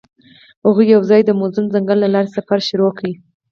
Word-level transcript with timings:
هغوی 0.65 0.85
یوځای 0.95 1.21
د 1.25 1.31
موزون 1.39 1.65
ځنګل 1.73 1.97
له 2.01 2.09
لارې 2.13 2.33
سفر 2.35 2.59
پیل 2.69 2.83
کړ. 2.97 3.05